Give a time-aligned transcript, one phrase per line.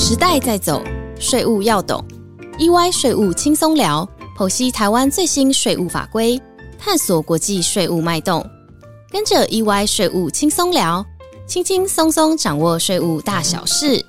[0.00, 0.80] 时代在走，
[1.18, 2.02] 税务要懂。
[2.56, 6.40] EY 税务轻松聊，剖析台湾最新税务法规，
[6.78, 8.48] 探索国际税务脉动。
[9.10, 11.04] 跟着 EY 税务轻松聊，
[11.48, 14.06] 轻轻松松掌握税务大小事。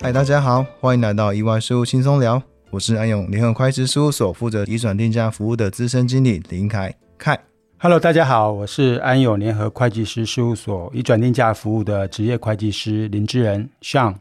[0.00, 2.42] 嗨，大家好，欢迎来到 EY 税务轻松聊，
[2.72, 7.38] 我是安永联合会计师事务所负责移转定价服务的资深经理林凯凯。
[7.84, 14.18] Hello，大家好，我是安友联合会计师事务所以转定价服务的职业会计师林志仁 Sean。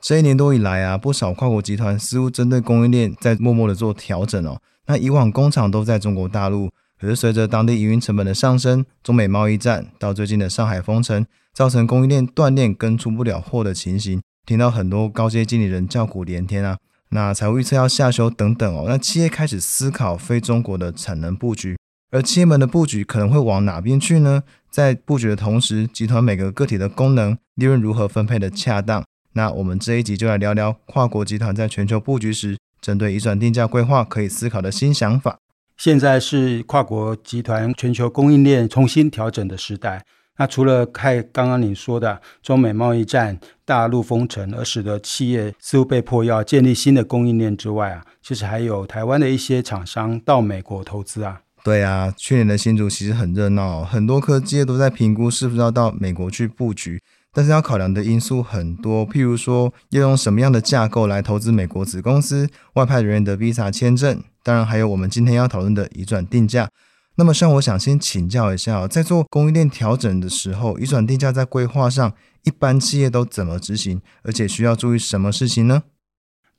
[0.00, 4.58] 这一年多以来啊，不少跨国集团似乎针对供应链在默默的做调整哦。
[4.86, 16.78] 那以往工厂都在中国大陆，可是随着当地营运成本的上升，中美贸易战到最近的上海封城，造成供应链断裂跟出不了货的情形，听到很多高阶经理人叫苦连天啊。
[17.10, 21.76] 那财务预测要下修等等哦，那企业开始思考非中国的产能布局。
[22.12, 24.42] 而企业们的布局可能会往哪边去呢？
[24.70, 29.02] 在布局的同时，集团每个个体的功能、利润如何分配的恰当？
[29.32, 35.38] 那我们这一集就来聊聊跨国集团在全球布局时，针对移转定价规划可以思考的新想法。
[35.78, 40.04] 现在是跨国集团全球供应链重新调整的时代。
[40.36, 51.40] 那除了看刚刚你说的中美贸易战、大陆封城，而使得企业似乎被迫要建立新的供应链之外啊，其实还有台湾的一些厂商到美国投资啊。
[51.64, 57.00] 对啊，去年的新竹其实很热闹，很多科技业都在评估是不是要到美国去布局，
[57.32, 66.68] 但是要考量的因素很多，譬如说要用什么样的架构来投资美国子公司、外派人员的 Visa 签证，当然还有我们今天要讨论的移转定价。
[67.14, 75.84] 那么，像我想先请教一下，在做供应链调整的时候，移转定价在规划上，一般企业都怎么执行，而且需要注意什么事情呢？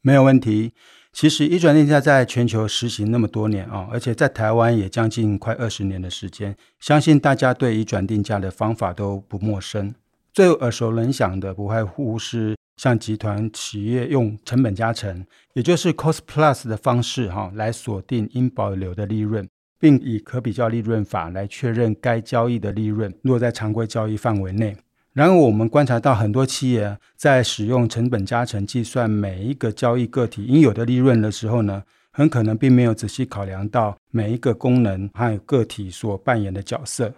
[0.03, 0.73] 没有问题。
[1.13, 9.95] 其实，一转定价在全球实行那么多年啊，而且在台湾也将近快二十年的时间，相信大家对一转定价的方法都不陌生。
[10.33, 19.47] 最耳熟能详的，不外乎是像集团企业用成本加成，也就是 cost plus 的方式哈，来锁定应保留的利润，
[19.79, 24.75] 并以可比较利润法来确认该交易的利润落在常规交易范围内。
[25.13, 37.13] 然而，我们观察到很多企业在使用成本加成计算每一个交易个体应有的利润的时候呢，很可能并没有仔细考量到每一个功能还有个体所扮演的角色。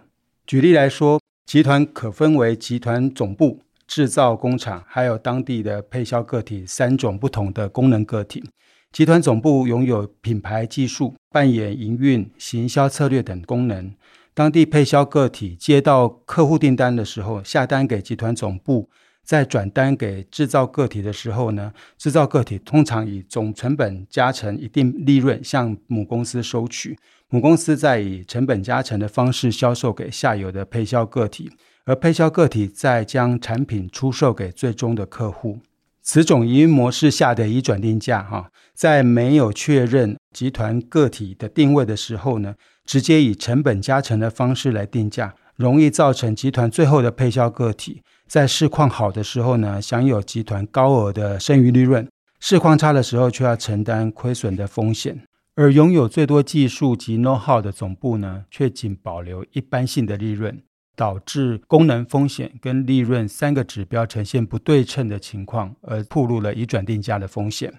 [0.46, 8.44] 举例来说，集团可分为集团总部、制造工厂，还有当地的配销个体三种不同的功能个体。
[8.92, 13.90] 集团总部拥有品牌技术、扮演营运、行销策略等功能。
[14.36, 18.90] 当地配销个体接到客户订单的时候，下单给集团总部，
[19.24, 26.98] 再转单给制造个体的时候呢，制造个体通常以总成本加成一定利润向母公司收取，
[27.30, 31.50] 母公司再以成本加成的方式销售给下游的配销个体，
[31.86, 35.60] 而配销个体再将产品出售给最终的客户。
[36.02, 42.54] 此种营运模式下的已转定价，哈，在没有确认集团个体的定位的时候呢，
[42.86, 52.06] 直接以成本加成的方式来定价，容易造成集团最后的配销个体在市况好的时候呢，享有集团高额的剩余利润；
[52.40, 55.22] 市况差的时候，却要承担亏损的风险。
[55.56, 60.62] 而拥有最多技术及 know how 的总部呢，却仅保留一般性的利润。
[60.98, 67.70] 导致功能风险跟利润三个指标呈现不对称的情况，而暴露了移转定价的风险。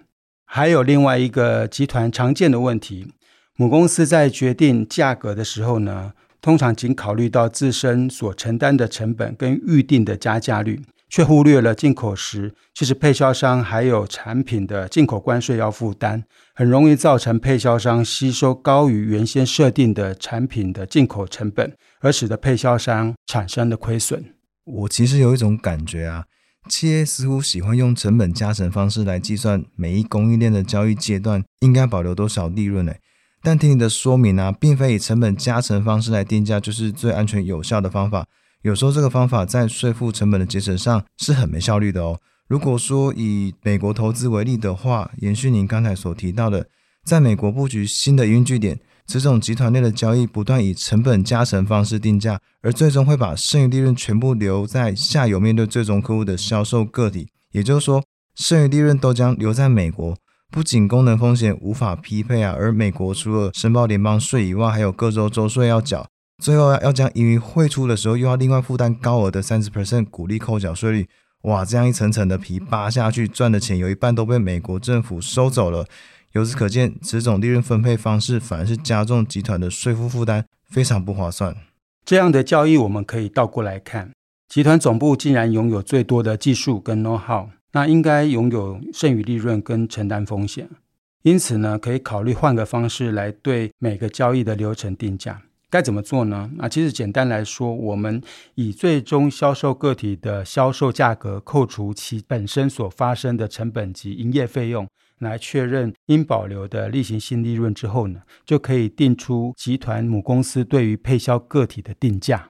[0.45, 3.07] 还有另外一个集团常见的问题，
[3.59, 10.79] 母公司在决定价格的时候呢，通常仅考虑到自身所承担的成本跟预定的加价率，
[11.09, 16.23] 却忽略了进口时其实配销商还有产品的进口关税要负担，
[16.53, 21.74] 很容易造成配销商吸收高于原先设定的产品的进口成本。
[22.00, 24.24] 而使得配销商产生的亏损。
[24.66, 26.25] 我其实有一种感觉啊，
[26.69, 33.00] 企业似乎喜欢用成本加成方式来计算每一供应链的交易阶段应该保留多少利润诶。
[33.41, 38.25] 但听你的说明啊，并非以成本加成方式来定价就是最安全有效的方法。
[38.63, 42.19] 有时候这个方法在税负成本的节省上是很没效率的哦。
[42.47, 46.67] 如果说以美国投资为例的话，延续您刚才所提到的，
[47.06, 48.79] 在美国布局新的营运据点。
[49.06, 57.29] 此种集团内的交易不断以成本加成方式定价，而最终会把剩余利润全部留在下游面对最终客户的销售个体。
[57.53, 58.03] 也就是说，
[58.35, 60.17] 剩余利润都将留在美国。
[60.51, 66.07] 不仅功能风险无法匹配啊，而美国除了申报联邦税以外，还有各州州税要缴。
[66.44, 71.07] 最后要将盈余汇出的时候，又要另外负担高额的三十 percent 股利扣缴税率。
[71.44, 75.85] 哇，这样一层层的皮扒下去，赚的钱有一半都被美国政府收走了。
[76.33, 81.55] 由此可见，此种利润分配方式反而是加重集团的税负负担，非常不划算。
[82.05, 84.11] 这样的交易我们可以倒过来看，
[84.47, 90.69] 集团总部竟然拥有最多的技术跟 know how，那应该拥有剩余利润跟承担风险。
[91.23, 95.41] 因此呢，可以考虑换个方式来对每个交易的流程定价。
[95.69, 96.49] 该怎么做呢？
[96.57, 98.21] 啊，其实简单来说，我们
[98.55, 104.87] 以最终销售个体的销售价格扣除其本身所发生的成本及营业费用，
[105.19, 112.49] 来确认应保留的例行性利润之后呢，就可以定出集团母公司对于配销个体的定价。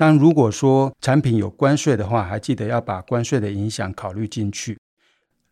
[0.00, 4.78] 当如果说产品有关税的话，还记得要把关税的影响考虑进去。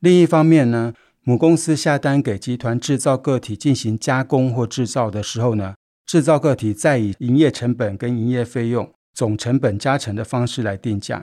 [0.00, 5.74] 另一方面呢，母公司下单给集团制造个体进行加工或制造的时候呢。
[6.06, 11.22] 制造个体再以营业成本跟营业费用总成本加成的方式来定价，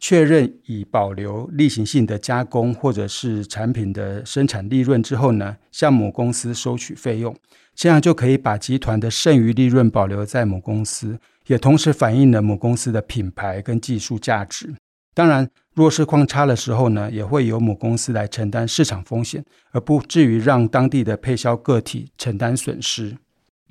[0.00, 7.36] 确认以保留例行性的加工或者是产品的生产利润之后呢，向母公司收取费用，
[7.74, 11.18] 这样就可以把集团的剩余利润保留在母公司，
[11.52, 14.74] 也同时反映了母公司的品牌跟技术价值。
[15.12, 23.18] 当然，弱势况差的时候呢，也会由母公司来承担市场风险，而不至于让当地的配销个体承担损失。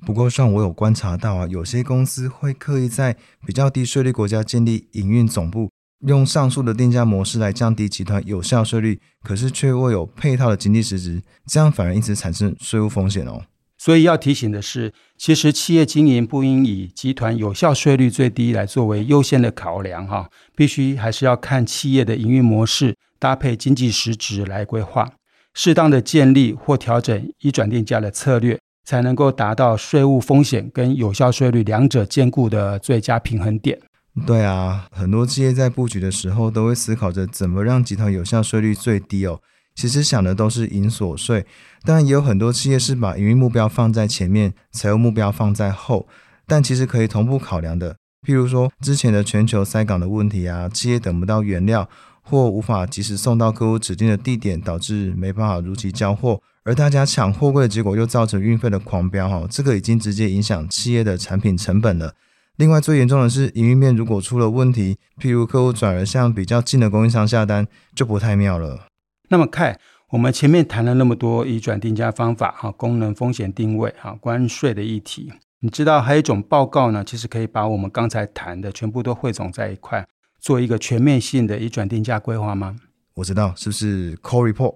[0.06, 5.68] 不过，像我有观察到啊，有些公司会刻意在比较低税率国家建立营运总部，
[6.06, 13.42] 用上述的定价模式来降低集团有效税率，可是却未有配套的经济实质，这样反而因此产生税务风险哦。
[13.82, 25.10] 所以要提醒的是，其实企业经营不应以集团有效税率最低来作为优先的考量哈，必须还是要看企业的营运模式搭配经济实质来规划，
[25.54, 28.58] 适当的建立或调整一转定价的策略。
[28.84, 33.78] 才能够达到税务风险跟有效税率两者兼顾的最佳平衡点。
[34.26, 39.38] 对啊，很多企业在布局的时候都会思考着怎么让集团有效税率最低哦。
[39.76, 41.46] 其实想的都是营所税，
[41.84, 46.06] 当然也有很多企业是把营运目标放在前面，财务目标放在后，
[46.46, 47.96] 但其实可以同步考量的。
[48.26, 51.88] 譬如说之前的全球塞港的问题啊，企业等不到原料
[52.22, 56.40] 或无法及时送到客户指定的地点，导致没办法如期交货。
[56.64, 62.14] 而大家抢货柜的结果又造成运费的狂飙，哈，这个已经直接影响企业的产品成本了。
[62.56, 68.86] 另外，最严重的是营运面如果出了问题，譬如客户转而向比较近的供应商下单，就不太妙了。
[69.30, 69.80] 那么，看
[70.12, 80.06] 我们前面谈了那么多移转定价方法，哈，功能、风险定位，哈，关税的议题，你知道还有一种报告呢，其实可以把我们刚才谈的全部都汇总在一块，
[80.38, 82.76] 做一个全面性的移转定价规划吗？
[83.14, 84.74] 我知道，是不是 Core Report？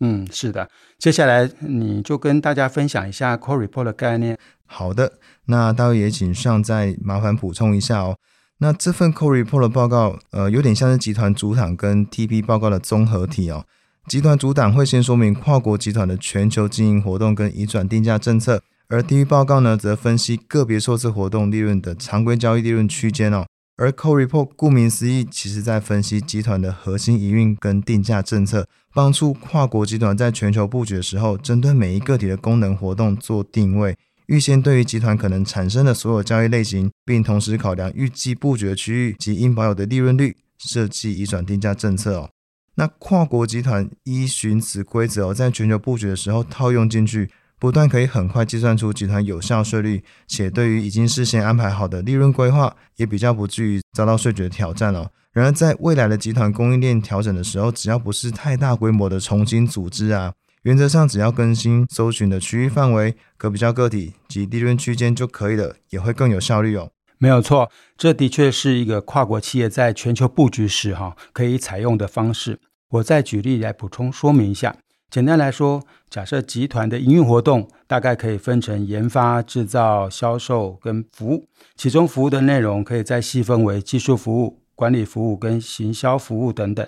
[0.00, 0.68] 嗯，是的。
[0.98, 4.38] 接下来你就跟大家分享一下 Core Report 的概念。
[4.66, 5.14] 好的，
[5.46, 8.18] 那大卫也请上再麻烦补充一下哦。
[8.58, 13.64] 那这份 Core Report 的报告，呃，有点像是集团主场跟 TP 报告的综合体哦。
[14.08, 23.44] 集团主档会先说明跨国集团的全球经营活动跟移转定价政策，而 TP 报告呢，则分析个别受次活动利润的常规交易利润区间哦。
[23.76, 33.94] 而 Core Report 顾名思义，其实在分析集团的核心营运跟定价政策，帮助跨国集团在全球布局的时候，针对每一个体的功能活动做定位，
[34.28, 42.30] 预先对于集团可能产生的所有交易类型，并同时考量预计布局的区域及应保有的利润率，设计移转定价政策哦。
[42.78, 47.28] 那跨国集团依循此规则，在全球布局的时候套用进去。
[47.58, 55.10] 不但可以很快计算出集团有效税率，且对于已经事先安排好的利润规划，也比较不至于遭到税局的挑战哦。
[55.32, 66.92] 然而，在未来的集团供应链调整的时候，只要不是太大规模的重新组织啊，原则上只要更新搜寻的区域范围、可比较个体及利润区间就可以了，也会更有效率哦。
[67.18, 72.60] 没有错，这的确是一个跨国企业在全球布局时哈可以采用的方式。
[72.90, 74.74] 我再举例来补充说明一下。
[75.10, 86.86] 简单来说，假设集团的营运活动大概可以分成研发、制造、销售跟服务，其中服务的内容可以再细分为技术服务、管理服务跟行销服务等等。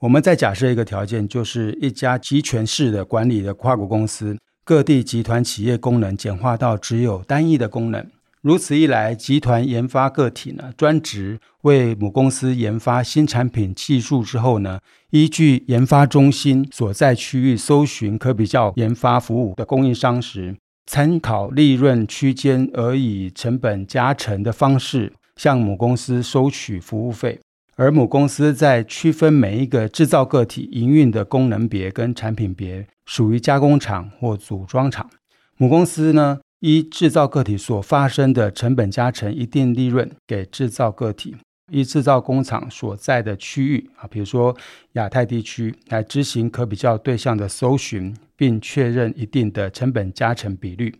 [0.00, 8.06] 我们再假设一个条件，就是一家集权式的管理的跨国公司，各地集团企业功能简化到只有单一的功能。
[8.44, 14.80] 如此一来，集团研发个体呢，专职为母公司研发新产品技术之后呢，
[15.12, 27.40] 依据研发中心所在区域搜寻可比较研发服务的供应商时，参考利润区间而以成本加成的方式向母公司收取服务费，
[27.76, 35.08] 而母公司在区分每一个制造个体营运的功能别跟产品别，属于加工厂或组装厂，
[35.56, 36.40] 母公司呢。
[36.60, 41.36] 一制造个体所发生的成本加成一定利润给制造个体，
[41.70, 44.56] 一制造工厂所在的区域啊，比如说
[44.92, 50.94] 亚太地区来执行可比较对象的搜寻，并确认一定的成本加成比率。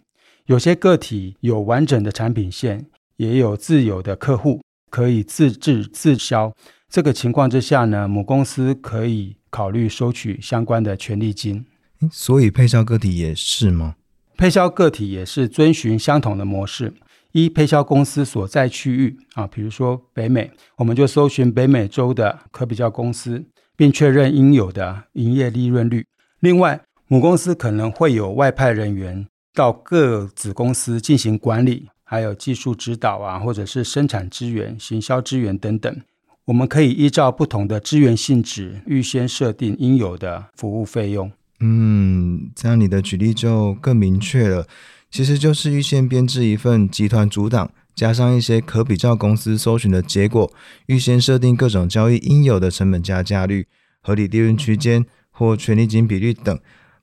[0.47, 6.55] 有些个体有完整的产品线，也有自有的客户，可以自制自销。
[6.91, 11.65] 这个情况之下呢，母公司可以考虑收取相关的权利金。
[12.13, 13.97] 所以配销个体也是吗？
[14.37, 16.93] 配销个体也是遵循相同的模式。
[17.33, 23.45] 一配销公司所在区域啊，比如说北美，我们就搜寻北美洲的可比较公司，
[23.76, 26.07] 并确认应有的营业利润率。
[26.38, 36.00] 另外，母公司可能会有外派人员到各子公司进行管理，还有技术指导啊，或者是生产资源、行销资源等等。
[36.45, 41.33] 我们可以依照不同的资源性质，预先设定应有的服务费用。
[41.61, 44.67] 嗯，这样你的举例就更明确了。
[45.11, 50.53] 其实就是预先编制一份集团主档，加上一些可比较公司搜寻的结果，
[50.87, 53.67] 预先设定各种交易应有的成本加价率、
[54.03, 56.59] 合理利润区间或权利金比率等。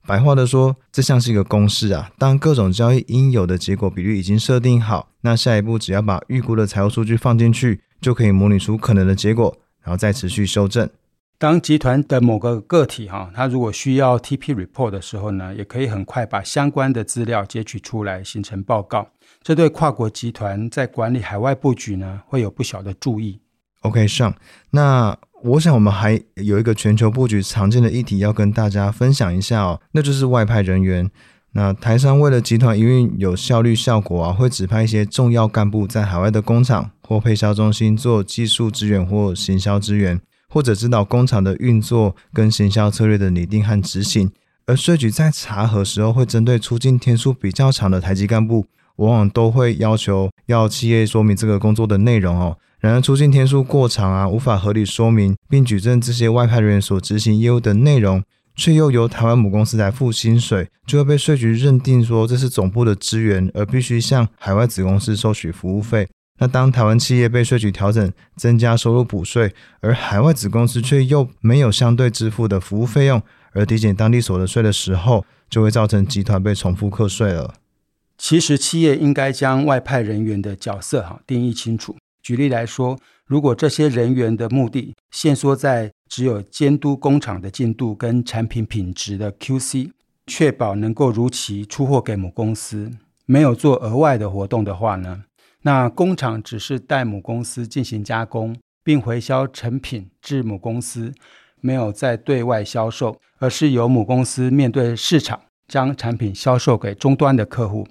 [0.05, 2.11] 白话的说，这像是一个公式啊。
[2.17, 10.89] 当各种交易应有的结果比率已经设定好，那下一步只要把预估的财务数据放进去，就可以模拟出可能的结果，然后再持续修正。
[11.41, 19.07] 当集团的某个个体哈，它如果需要 TP report 的时候呢，也可以很快把相关的资料截取出来，形成报告。
[19.41, 23.41] 这对跨国集团在管理海外布局呢，会有不小的注意。
[23.81, 24.35] OK，上。
[24.69, 31.09] 那我想我们还有一个全球布局常见的议题要跟大家分享一下哦，那就是外派人员。
[31.53, 40.21] 那台商为了集团营运有效率效果啊，会指派一些重要干部在海外的工厂或配销中心做技术支援或行销支援。
[40.51, 44.29] 或者指导工厂的运作跟行销策略的拟定和执行，
[44.65, 48.65] 而税局在查核时候会针对出境天数比较长的台籍干部，
[48.97, 52.57] 往往都会要求要企业说明这个工作的内容哦。
[52.81, 58.21] 然而出境天数过长啊，无法合理说明并举证这些外派人员所执行业务的内容，
[58.55, 66.09] 却又由台湾母公司来付薪水，就会被税局认定说这是总部的资源，而必须向海外子公司收取服务费。
[66.41, 73.21] 那当台湾企业被税局调整增加收入补税，而海外子公司却又没有相对支付的服务费用，
[73.51, 77.53] 而抵减当地所得税的时候，就会造成集团被重复课税了。
[78.17, 81.95] 其实企业应该将外派人员的角色哈定义清楚。
[82.23, 89.91] 举例来说，如果这些人员的目的限缩在只有监督工厂的进度跟产品品质的 QC，
[90.25, 92.89] 确保能够如期出货给母公司，
[93.27, 95.25] 没有做额外的活动的话呢？
[95.63, 101.13] 那工厂只是代母公司进行加工，并回销成品至母公司，
[101.59, 107.87] 没有再对外销售，而是由母公司面对市场将产品销售给终端的客户。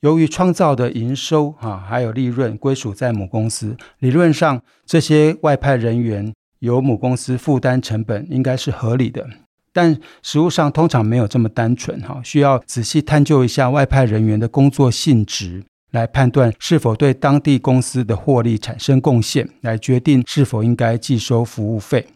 [0.00, 9.28] 由于创造的营收啊还有利润归属在母公司，理论上这些外派人员由母公司负担成本应该是合理的。
[9.74, 15.62] 但实务上通常没有这么单纯哈，需要仔细探究一下外派人员的工作性质。
[15.90, 22.06] 来判断是否对当地公司的获利产生贡献，来决定是否应该计收服务费。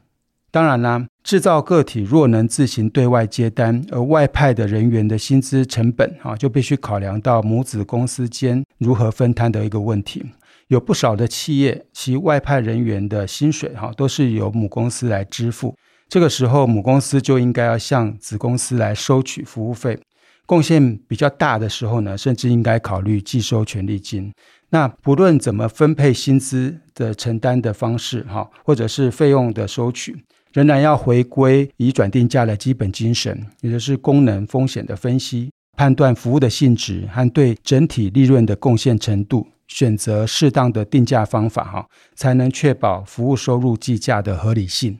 [0.50, 10.24] 当然啦，制造个体若能自行对外接单，而外派的人员的薪资成本啊，就必须考量到母子公司间如何分摊的一个问题。
[10.68, 15.74] 有不少的企业，其外派人员的薪水哈，都是由母公司来支付。
[16.08, 19.98] 这个时候，母公司就应该要向子公司来收取服务费。
[20.46, 24.32] 贡献比较大的时候呢，甚至应该考虑计收权利金。
[24.70, 41.86] 那不论怎么分配薪资的承担的方式，哈，或者是费用的收取，仍然要回归以转定价的基本精神，也就是功能风险的分析，判断服务的性质和对整体利润的贡献程度，选择适当的定价方法，哈，
[42.16, 44.98] 才能确保服务收入计价的合理性。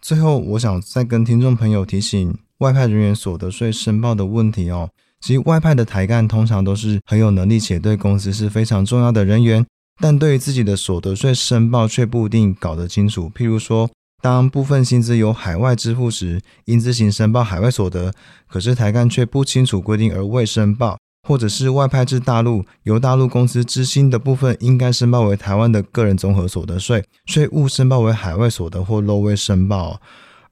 [0.00, 2.38] 最后，我想再跟听众朋友提醒。
[2.60, 4.88] 外派人员所得税申报的问题哦，
[5.20, 9.66] 其实外派的台干通常都是很有能力且对公司是非常重要的人员，
[9.98, 13.30] 但对于自己的所得税申报却不一定搞得清楚。
[13.34, 13.90] 譬如说，
[14.22, 18.12] 当部分薪资由海外支付时，应自行申报海外所得，
[18.46, 29.98] 可是台干却不清楚规定而未申报，或者是外派至大陆，由大陆公司支薪的部分应该申报为台湾的个人综合所得税，税务申报为海外所得或漏未申报。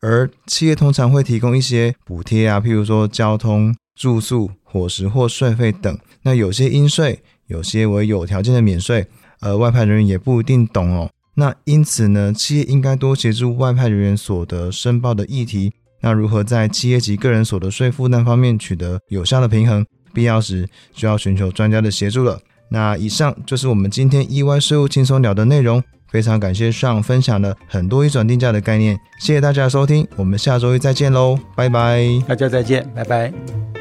[0.00, 5.98] 而企业通常会提供一些补贴啊，譬如说交通、住宿、伙食或税费等。
[6.22, 9.06] 那有些应税，有些为有条件的免税。
[9.40, 11.10] 而外派人员也不一定懂哦。
[11.34, 15.72] 那因此呢，企业应该多协助外派人员所得申报的议题。
[16.00, 19.86] 那如何在企业及个人所得税负担方面取得有效的平衡？
[20.12, 22.40] 必要时就要寻求专家的协助了。
[22.70, 25.82] 那以上就是我们今天意外税务轻松聊的内容。
[26.10, 33.77] 非常感谢上分享了很多一转定价的概念，谢谢大家的收听，我们下周一再见喽，拜拜，大家再见，拜拜。